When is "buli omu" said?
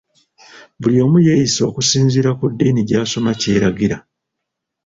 0.81-1.17